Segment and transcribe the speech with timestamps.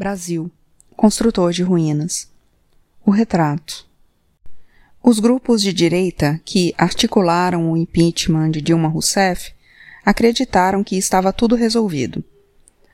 [0.00, 0.50] Brasil,
[0.96, 2.26] construtor de ruínas.
[3.04, 3.86] O retrato.
[5.02, 9.52] Os grupos de direita que articularam o impeachment de Dilma Rousseff
[10.02, 12.24] acreditaram que estava tudo resolvido.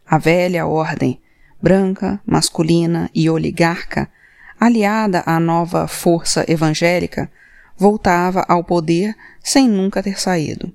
[0.05, 1.21] A velha ordem,
[1.63, 4.11] branca, masculina e oligarca,
[4.59, 7.31] aliada à nova força evangélica,
[7.77, 10.73] voltava ao poder sem nunca ter saído.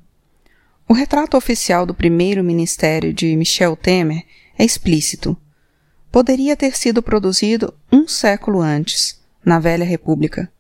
[0.87, 4.23] O retrato oficial do primeiro ministério de Michel Temer
[4.57, 5.35] é explícito
[6.11, 10.51] poderia ter sido produzido um século antes, na Velha República.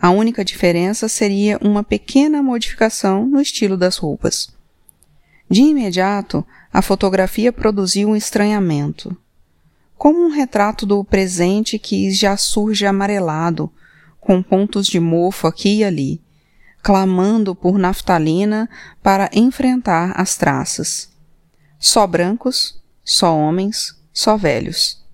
[0.00, 4.54] A única diferença seria uma pequena modificação no estilo das roupas.
[5.50, 9.16] De imediato, a fotografia produziu um estranhamento.
[9.96, 13.72] Como um retrato do presente que já surge amarelado,
[14.20, 16.20] com pontos de mofo aqui e ali,
[16.82, 18.68] clamando por naftalina
[19.02, 21.08] para enfrentar as traças.
[21.78, 25.04] Só brancos, só homens, só velhos.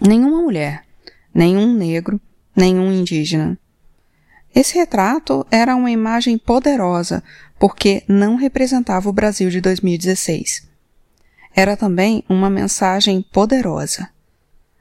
[0.00, 0.86] Nenhuma mulher,
[1.32, 2.18] nenhum negro,
[2.56, 3.58] nenhum indígena.
[4.54, 7.22] Esse retrato era uma imagem poderosa
[7.58, 10.66] porque não representava o Brasil de 2016.
[11.54, 14.08] Era também uma mensagem poderosa.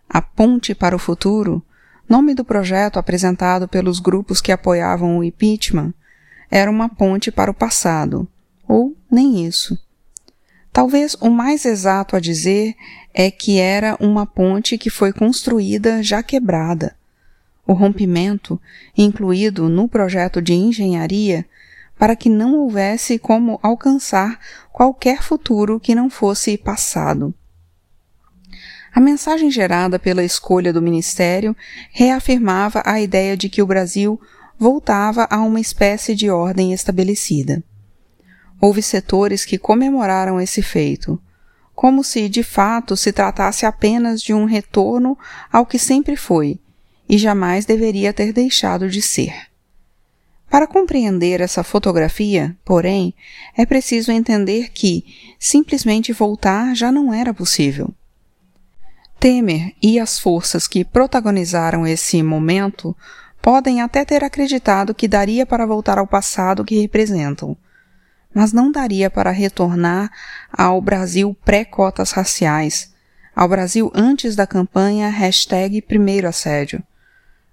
[0.07, 1.61] A Ponte para o Futuro,
[2.07, 5.93] nome do projeto apresentado pelos grupos que apoiavam o impeachment,
[6.49, 8.25] era uma ponte para o passado,
[8.65, 9.77] ou nem isso.
[10.71, 12.75] Talvez o mais exato a dizer
[13.13, 16.95] é que era uma ponte que foi construída já quebrada.
[17.65, 18.59] O rompimento,
[18.97, 21.45] incluído no projeto de engenharia,
[21.97, 24.39] para que não houvesse como alcançar
[24.71, 27.33] qualquer futuro que não fosse passado.
[28.93, 31.55] A mensagem gerada pela escolha do Ministério
[31.91, 34.19] reafirmava a ideia de que o Brasil
[34.57, 37.63] voltava a uma espécie de ordem estabelecida.
[38.61, 41.19] Houve setores que comemoraram esse feito,
[41.73, 45.17] como se de fato se tratasse apenas de um retorno
[45.51, 46.59] ao que sempre foi
[47.07, 49.47] e jamais deveria ter deixado de ser.
[50.49, 53.13] Para compreender essa fotografia, porém,
[53.55, 55.05] é preciso entender que
[55.39, 57.93] simplesmente voltar já não era possível.
[59.19, 62.95] Temer e as forças que protagonizaram esse momento
[63.41, 67.55] podem até ter acreditado que daria para voltar ao passado que representam
[68.33, 70.11] mas não daria para retornar
[70.51, 72.93] ao Brasil pré-cotas raciais,
[73.35, 76.83] ao Brasil antes da campanha hashtag primeiro assédio,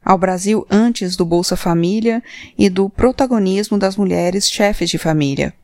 [0.04, 2.22] ao Brasil antes do Bolsa Família
[2.56, 5.54] e do protagonismo das mulheres chefes de família,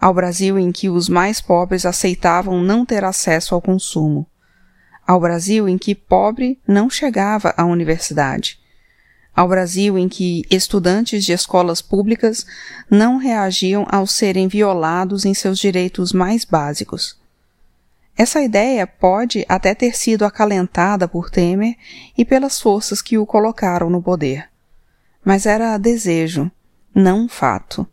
[0.00, 4.26] ao Brasil em que os mais pobres aceitavam não ter acesso ao consumo,
[5.06, 8.58] ao Brasil em que pobre não chegava à universidade,
[9.38, 12.44] ao Brasil em que estudantes de escolas públicas
[12.90, 17.16] não reagiam ao serem violados em seus direitos mais básicos.
[18.16, 21.76] Essa ideia pode até ter sido acalentada por Temer
[22.16, 24.48] e pelas forças que o colocaram no poder.
[25.24, 26.50] Mas era desejo,
[26.92, 27.86] não fato.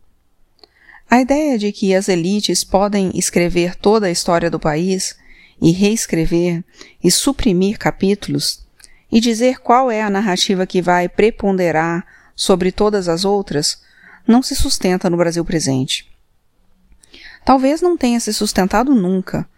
[1.08, 5.16] A ideia de que as elites podem escrever toda a história do país
[5.62, 6.64] e reescrever
[7.04, 8.65] e suprimir capítulos
[9.10, 13.80] e dizer qual é a narrativa que vai preponderar sobre todas as outras
[14.26, 16.10] não se sustenta no Brasil presente.
[17.44, 19.48] Talvez não tenha se sustentado nunca.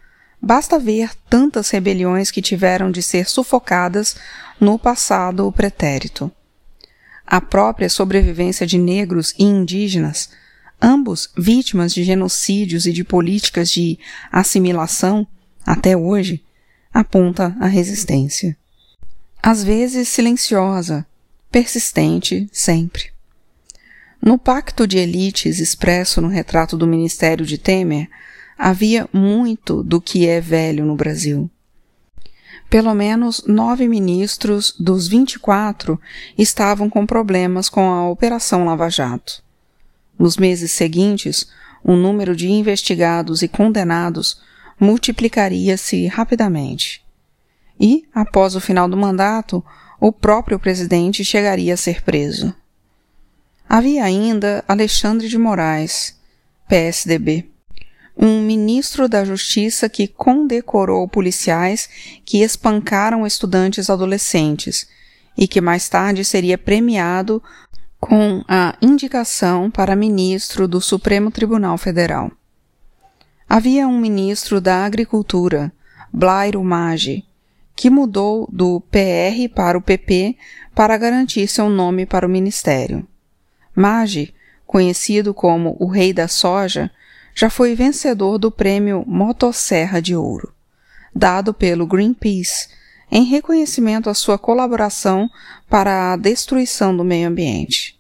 [0.41, 4.17] Basta ver tantas rebeliões que tiveram de ser sufocadas
[4.61, 6.31] no passado pretérito.
[7.27, 10.31] A própria sobrevivência de negros e indígenas,
[10.81, 13.99] ambos vítimas de genocídios e de políticas de
[14.31, 15.27] assimilação,
[15.67, 16.45] até hoje,
[16.93, 18.57] aponta a resistência
[19.43, 21.07] às vezes silenciosa,
[21.51, 23.11] persistente sempre.
[24.21, 28.09] No pacto de elites expresso no retrato do ministério de Temer,
[28.59, 31.49] havia muito do que é velho no Brasil.
[32.69, 35.99] Pelo menos nove ministros dos 24
[36.37, 39.43] estavam com problemas com a Operação Lava Jato.
[40.19, 41.49] Nos meses seguintes,
[41.83, 44.41] o número de investigados e condenados
[44.79, 47.08] multiplicaria-se rapidamente
[47.81, 49.65] e, após o final do mandato,
[50.01, 52.55] o próprio presidente chegaria a ser preso.
[53.69, 56.17] Havia ainda Alexandre de Moraes,
[56.69, 57.49] PSDB,
[58.17, 61.89] um ministro da Justiça que condecorou policiais
[62.25, 64.89] que espancaram estudantes adolescentes
[65.37, 67.41] e que mais tarde seria premiado
[68.01, 72.33] com a indicação para ministro do Supremo Tribunal Federal.
[73.49, 75.73] Havia um ministro da Agricultura,
[76.13, 77.25] Blairo Maggi,
[77.79, 80.37] que mudou do PR para o PP
[80.75, 83.07] para garantir seu nome para o ministério.
[83.73, 84.35] Maggi,
[84.67, 86.91] conhecido como o Rei da Soja,
[87.33, 90.53] já foi vencedor do prêmio Motosserra de Ouro,
[91.15, 92.67] dado pelo Greenpeace,
[93.13, 95.31] em reconhecimento à sua colaboração
[95.71, 97.97] para a destruição do meio ambiente.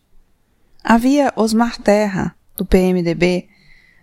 [0.83, 3.49] Havia Osmar Terra, do PMDB,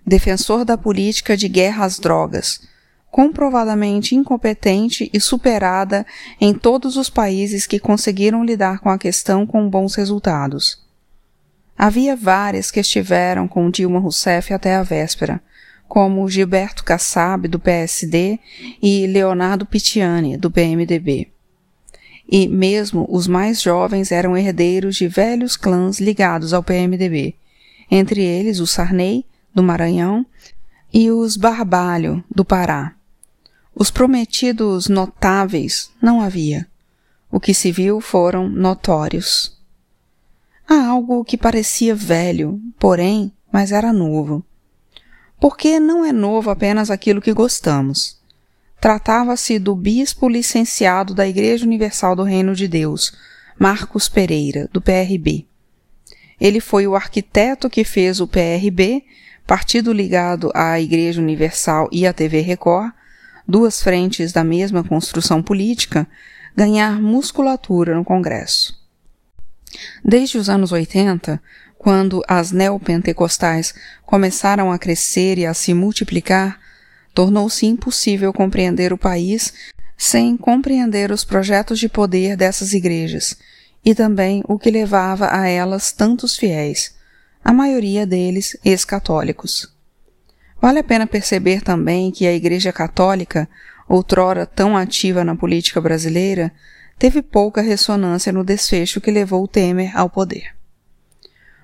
[0.07, 2.61] defensor da política de guerra às drogas,
[3.15, 6.05] comprovadamente incompetente e superada
[6.37, 10.83] em todos os países que conseguiram lidar com a questão com bons resultados.
[11.77, 15.41] Havia várias que estiveram com Dilma Rousseff até a véspera,
[15.87, 18.37] como Gilberto Kassab, do PSD,
[18.83, 21.29] e Leonardo Pitiani, do PMDB.
[22.29, 27.33] E mesmo os mais jovens eram herdeiros de velhos clãs ligados ao PMDB,
[27.89, 30.25] entre eles o Sarney, do Maranhão,
[30.93, 32.93] e os Barbalho, do Pará.
[33.75, 36.65] Os prometidos notáveis não havia.
[37.29, 39.55] O que se viu foram notórios.
[40.67, 44.43] Há algo que parecia velho, porém, mas era novo
[45.39, 48.19] porque não é novo apenas aquilo que gostamos.
[48.79, 53.13] Tratava-se do bispo licenciado da Igreja Universal do Reino de Deus,
[53.57, 55.45] Marcos Pereira, do PRB.
[56.39, 59.03] Ele foi o arquiteto que fez o PRB,
[59.47, 62.91] partido ligado à Igreja Universal e à TV Record,
[63.47, 66.07] duas frentes da mesma construção política,
[66.55, 68.79] ganhar musculatura no Congresso.
[70.03, 71.41] Desde os anos 80,
[71.77, 73.73] quando as neopentecostais
[74.05, 76.59] começaram a crescer e a se multiplicar,
[77.13, 79.53] tornou-se impossível compreender o país
[79.97, 83.37] sem compreender os projetos de poder dessas igrejas
[83.83, 86.95] e também o que levava a elas tantos fiéis,
[87.43, 89.74] a maioria deles ex-católicos.
[90.65, 93.47] Vale a pena perceber também que a Igreja Católica,
[93.87, 96.51] outrora tão ativa na política brasileira,
[96.97, 100.55] teve pouca ressonância no desfecho que levou Temer ao poder.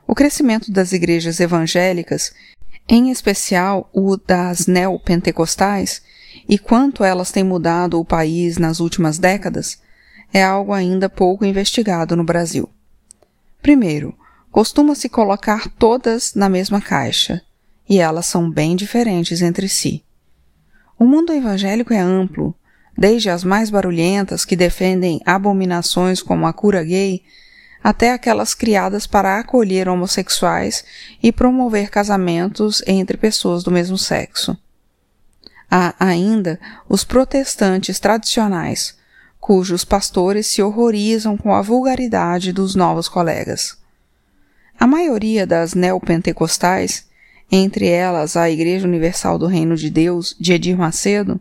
[0.06, 2.31] O crescimento das igrejas evangélicas,
[2.88, 6.03] em especial o das neopentecostais,
[6.48, 9.81] e quanto elas têm mudado o país nas últimas décadas,
[10.31, 12.69] é algo ainda pouco investigado no Brasil.
[13.63, 14.15] Primeiro,
[14.51, 17.42] costuma-se colocar todas na mesma caixa,
[17.88, 20.04] e elas são bem diferentes entre si.
[20.98, 22.56] O mundo evangélico é amplo,
[22.98, 27.24] desde as mais barulhentas que defendem abominações como a cura gay,
[27.83, 30.86] até aquelas criadas para acolher homossexuais
[31.22, 34.56] e promover casamentos entre pessoas do mesmo sexo.
[35.69, 38.95] Há ainda os protestantes tradicionais,
[39.39, 43.77] cujos pastores se horrorizam com a vulgaridade dos novos colegas.
[44.80, 47.06] A maioria das neopentecostais,
[47.51, 51.39] entre elas a Igreja Universal do Reino de Deus de Edir Macedo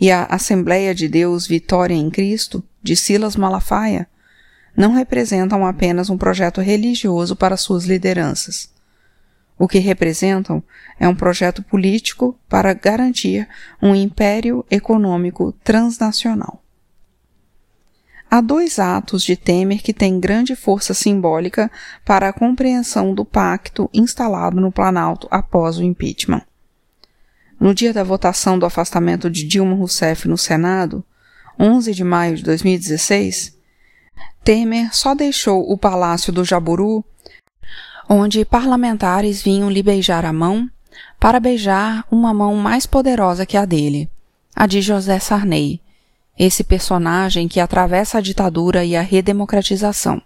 [0.00, 4.08] e a Assembleia de Deus Vitória em Cristo de Silas Malafaia,
[4.76, 8.70] não representam apenas um projeto religioso para suas lideranças.
[9.58, 10.62] O que representam
[10.98, 13.46] é um projeto político para garantir
[13.80, 16.61] um império econômico transnacional.
[18.34, 21.70] Há dois atos de Temer que têm grande força simbólica
[22.02, 26.40] para a compreensão do pacto instalado no Planalto após o impeachment.
[27.60, 31.04] No dia da votação do afastamento de Dilma Rousseff no Senado,
[31.60, 33.54] 11 de maio de 2016,
[34.42, 37.04] Temer só deixou o Palácio do Jaburu,
[38.08, 40.70] onde parlamentares vinham lhe beijar a mão,
[41.20, 44.08] para beijar uma mão mais poderosa que a dele,
[44.56, 45.81] a de José Sarney,
[46.38, 50.20] esse personagem que atravessa a ditadura e a redemocratização.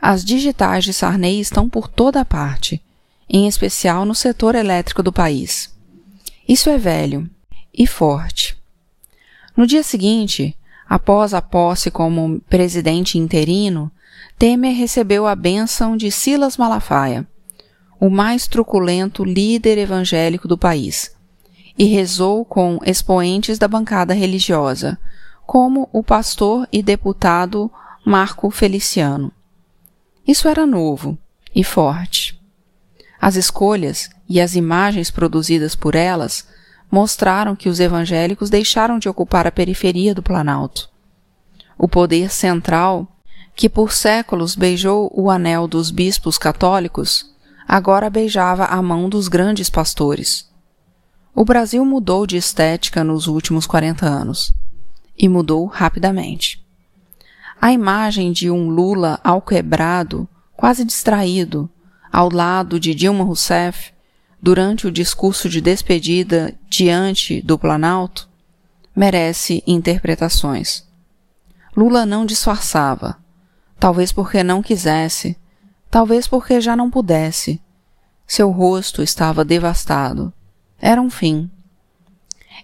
[0.00, 2.82] As digitais de Sarney estão por toda parte,
[3.28, 5.72] em especial no setor elétrico do país.
[6.48, 7.28] Isso é velho
[7.72, 8.56] e forte.
[9.56, 10.56] No dia seguinte,
[10.92, 13.90] Após a posse como presidente interino,
[14.38, 17.26] Temer recebeu a bênção de Silas Malafaia,
[17.98, 21.11] o mais truculento líder evangélico do país,
[21.82, 24.96] e rezou com expoentes da bancada religiosa,
[25.44, 27.68] como o pastor e deputado
[28.04, 29.32] Marco Feliciano.
[30.24, 31.18] Isso era novo
[31.52, 32.40] e forte.
[33.20, 36.46] As escolhas e as imagens produzidas por elas
[36.88, 40.88] mostraram que os evangélicos deixaram de ocupar a periferia do Planalto.
[41.76, 43.08] O poder central,
[43.56, 47.28] que por séculos beijou o anel dos bispos católicos,
[47.66, 50.51] agora beijava a mão dos grandes pastores.
[51.34, 54.52] O Brasil mudou de estética nos últimos 40 anos.
[55.16, 56.64] E mudou rapidamente.
[57.60, 61.70] A imagem de um Lula alquebrado, quase distraído,
[62.12, 63.92] ao lado de Dilma Rousseff,
[64.40, 68.28] durante o discurso de despedida diante do Planalto,
[68.94, 70.84] merece interpretações.
[71.74, 73.16] Lula não disfarçava,
[73.78, 75.36] talvez porque não quisesse,
[75.90, 77.62] talvez porque já não pudesse.
[78.26, 80.32] Seu rosto estava devastado.
[80.82, 81.48] Era um fim.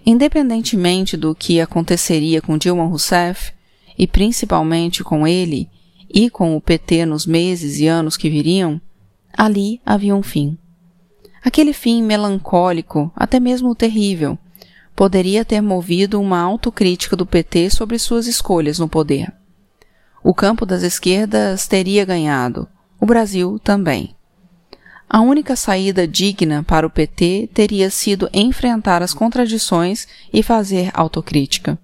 [0.05, 3.53] Independentemente do que aconteceria com Dilma Rousseff,
[3.97, 5.71] e principalmente com ele
[6.13, 8.81] e com o PT nos meses e anos que viriam,
[9.33, 10.59] ali havia um fim.
[11.45, 14.37] Aquele fim melancólico, até mesmo terrível,
[14.97, 19.33] poderia ter movido uma autocrítica do PT sobre suas escolhas no poder.
[20.25, 22.67] O campo das esquerdas teria ganhado,
[23.01, 24.18] o Brasil também.
[25.11, 31.79] A única saída digna para o PT teria sido enfrentar as contradições e fazer autocrítica.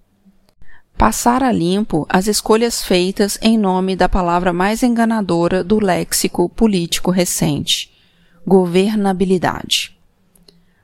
[0.98, 7.10] Passar a limpo as escolhas feitas em nome da palavra mais enganadora do léxico político
[7.10, 7.90] recente:
[8.46, 9.96] governabilidade.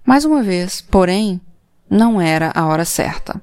[0.04, 1.40] Mais uma vez, porém,
[1.90, 3.40] não era a hora certa.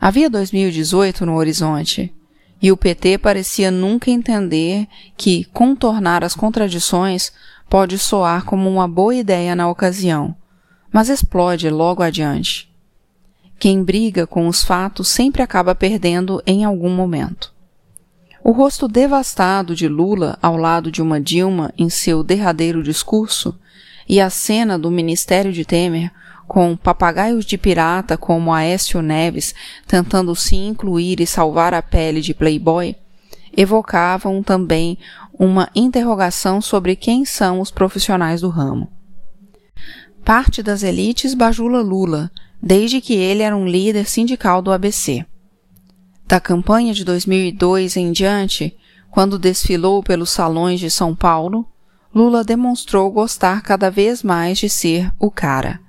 [0.00, 2.12] Havia 2018 no horizonte
[2.60, 7.32] e o PT parecia nunca entender que contornar as contradições
[7.68, 10.34] pode soar como uma boa ideia na ocasião,
[10.92, 12.72] mas explode logo adiante.
[13.58, 17.52] Quem briga com os fatos sempre acaba perdendo em algum momento.
[18.42, 23.58] O rosto devastado de Lula ao lado de uma Dilma em seu derradeiro discurso
[24.08, 26.10] e a cena do ministério de Temer
[26.46, 29.54] com papagaios de pirata como Aécio Neves
[29.86, 32.96] tentando se incluir e salvar a pele de Playboy,
[33.54, 34.96] evocavam também
[35.38, 38.90] uma interrogação sobre quem são os profissionais do ramo.
[40.24, 42.30] Parte das elites bajula Lula,
[42.60, 45.24] desde que ele era um líder sindical do ABC.
[46.26, 48.76] Da campanha de 2002 em diante,
[49.10, 51.66] quando desfilou pelos salões de São Paulo,
[52.14, 55.80] Lula demonstrou gostar cada vez mais de ser o cara.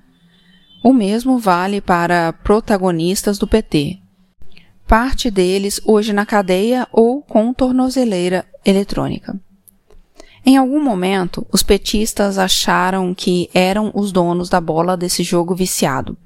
[0.84, 4.00] O mesmo vale para protagonistas do PT.
[4.88, 9.40] Parte deles hoje na cadeia ou com tornozeleira eletrônica.
[10.46, 16.18] Em algum momento, os petistas acharam que eram os donos da bola desse jogo viciado,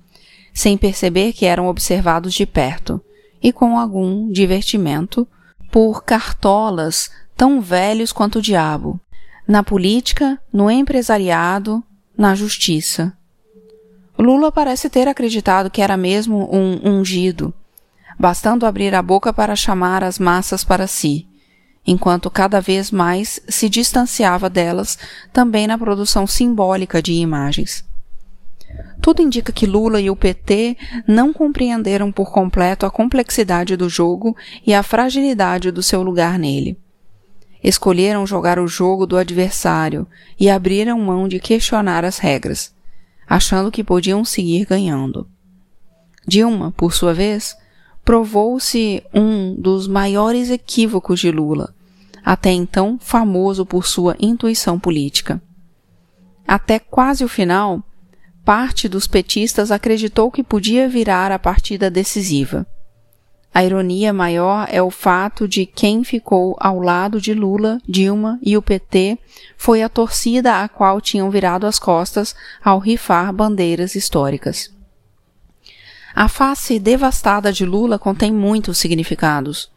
[0.53, 3.01] sem perceber que eram observados de perto
[3.41, 5.27] e com algum divertimento
[5.71, 8.99] por cartolas tão velhos quanto o diabo,
[9.47, 11.83] na política, no empresariado,
[12.15, 13.11] na justiça.
[14.17, 17.51] Lula parece ter acreditado que era mesmo um ungido,
[18.17, 21.27] bastando abrir a boca para chamar as massas para si,
[21.85, 24.97] enquanto cada vez mais se distanciava delas
[25.31, 27.83] também na produção simbólica de imagens.
[29.01, 34.35] Tudo indica que Lula e o PT não compreenderam por completo a complexidade do jogo
[34.65, 36.77] e a fragilidade do seu lugar nele.
[37.61, 40.07] Escolheram jogar o jogo do adversário
[40.39, 42.73] e abriram mão de questionar as regras
[43.27, 45.27] achando que podiam seguir ganhando.
[46.27, 47.55] Dilma, por sua vez,
[48.03, 51.73] provou-se um dos maiores equívocos de Lula,
[52.23, 55.41] até então famoso por sua intuição política.
[56.47, 57.81] Até quase o final,
[58.43, 62.67] parte dos petistas acreditou que podia virar a partida decisiva.
[63.53, 68.57] A ironia maior é o fato de quem ficou ao lado de Lula, Dilma e
[68.57, 69.19] o PT
[69.55, 74.72] foi a torcida a qual tinham virado as costas ao rifar bandeiras históricas.
[76.15, 79.71] A face devastada de Lula contém muitos significados.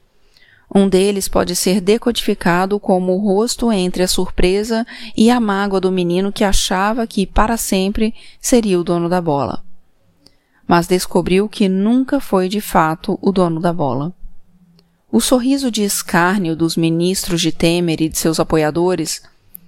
[0.75, 5.93] Um deles pode ser decodificado como o rosto entre a surpresa e a mágoa do
[5.93, 9.67] menino que achava que para sempre seria o dono da bola
[10.67, 14.13] mas descobriu que nunca foi de fato o dono da bola.
[15.11, 19.23] O sorriso de escárnio dos ministros de Temer e de seus apoiadores,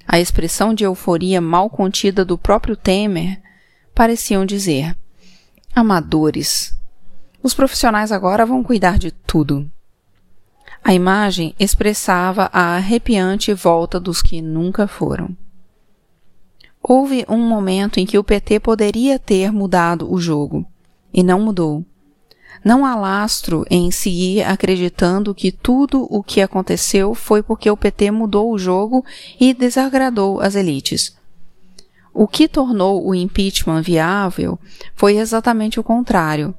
[0.07, 3.41] a expressão de euforia mal contida do próprio Temer,
[3.95, 4.97] pareciam dizer:
[5.75, 6.75] amadores.
[7.43, 9.71] Os profissionais agora vão cuidar de tudo.
[10.83, 15.37] A imagem expressava a arrepiante volta dos que nunca foram.
[16.83, 20.65] Houve um momento em que o PT poderia ter mudado o jogo
[21.13, 21.85] e não mudou.
[22.65, 28.11] Não há lastro em seguir acreditando que tudo o que aconteceu foi porque o PT
[28.11, 29.05] mudou o jogo
[29.39, 31.18] e desagradou as elites.
[32.13, 34.59] O que tornou o impeachment viável
[34.95, 36.55] foi exatamente o contrário.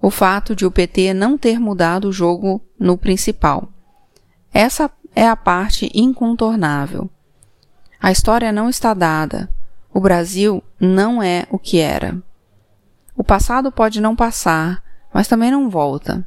[0.00, 3.68] O fato de o PT não ter mudado o jogo no principal.
[4.52, 7.10] Essa é a parte incontornável.
[8.00, 9.48] A história não está dada.
[9.92, 12.22] O Brasil não é o que era.
[13.16, 14.82] O passado pode não passar,
[15.12, 16.26] mas também não volta.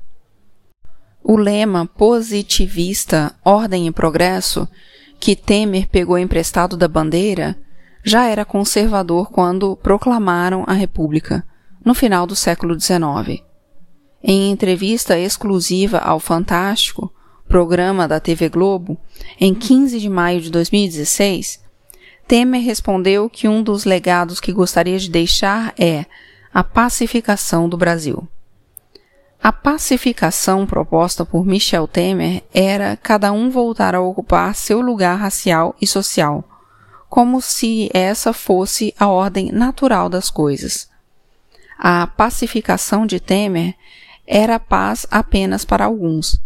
[1.24, 4.68] O lema positivista Ordem e Progresso,
[5.20, 7.58] que Temer pegou emprestado da bandeira,
[8.08, 11.46] já era conservador quando proclamaram a República,
[11.84, 13.44] no final do século XIX.
[14.24, 17.14] Em entrevista exclusiva ao Fantástico,
[17.50, 18.98] programa da TV Globo,
[19.38, 21.62] em 15 de maio de 2016,
[22.26, 26.06] Temer respondeu que um dos legados que gostaria de deixar é
[26.54, 28.26] a pacificação do Brasil.
[29.44, 35.76] A pacificação proposta por Michel Temer era cada um voltar a ocupar seu lugar racial
[35.82, 36.57] e social,
[37.10, 40.90] como se essa fosse a ordem natural das coisas.
[41.78, 43.76] A pacificação de Temer
[44.26, 46.40] era paz apenas para alguns.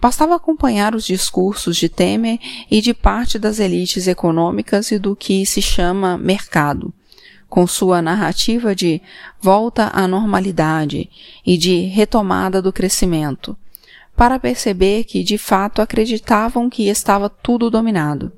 [0.00, 2.38] Bastava acompanhar os discursos de Temer
[2.70, 6.92] e de parte das elites econômicas e do que se chama mercado
[7.54, 9.00] com sua narrativa de
[9.40, 11.08] volta à normalidade
[11.46, 13.56] e de retomada do crescimento,
[14.16, 18.32] para perceber que de fato acreditavam que estava tudo dominado.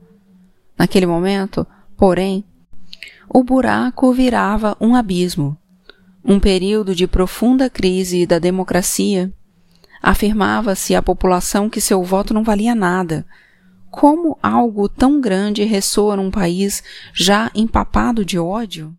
[0.78, 1.66] Naquele momento,
[1.96, 2.44] porém,
[3.28, 5.56] o buraco virava um abismo.
[6.24, 9.32] Um período de profunda crise da democracia.
[10.02, 13.26] Afirmava-se à população que seu voto não valia nada.
[13.90, 16.82] Como algo tão grande ressoa num país
[17.14, 18.94] já empapado de ódio?